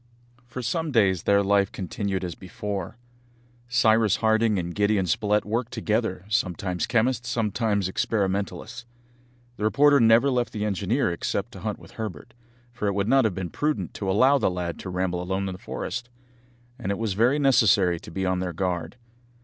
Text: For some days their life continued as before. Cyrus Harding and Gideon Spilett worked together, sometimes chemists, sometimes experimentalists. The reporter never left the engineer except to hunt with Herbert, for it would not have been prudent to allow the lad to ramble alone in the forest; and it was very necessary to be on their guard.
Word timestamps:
For 0.47 0.63
some 0.63 0.91
days 0.91 1.21
their 1.21 1.43
life 1.43 1.71
continued 1.71 2.23
as 2.23 2.33
before. 2.33 2.97
Cyrus 3.67 4.15
Harding 4.15 4.57
and 4.57 4.73
Gideon 4.73 5.05
Spilett 5.05 5.45
worked 5.45 5.71
together, 5.71 6.25
sometimes 6.27 6.87
chemists, 6.87 7.29
sometimes 7.29 7.87
experimentalists. 7.87 8.87
The 9.57 9.63
reporter 9.63 9.99
never 9.99 10.31
left 10.31 10.53
the 10.53 10.65
engineer 10.65 11.11
except 11.11 11.51
to 11.51 11.59
hunt 11.59 11.77
with 11.77 11.91
Herbert, 12.01 12.33
for 12.71 12.87
it 12.87 12.95
would 12.95 13.07
not 13.07 13.25
have 13.25 13.35
been 13.35 13.51
prudent 13.51 13.93
to 13.93 14.09
allow 14.09 14.39
the 14.39 14.49
lad 14.49 14.79
to 14.79 14.89
ramble 14.89 15.21
alone 15.21 15.47
in 15.47 15.53
the 15.53 15.59
forest; 15.59 16.09
and 16.79 16.91
it 16.91 16.97
was 16.97 17.13
very 17.13 17.37
necessary 17.37 17.99
to 17.99 18.09
be 18.09 18.25
on 18.25 18.39
their 18.39 18.53
guard. 18.53 18.95